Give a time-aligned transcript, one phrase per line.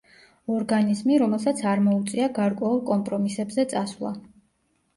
[0.53, 4.19] ორგანიზმი, რომელსაც არ მოუწია გარკვეულ კომპრომისებზე წასვლა.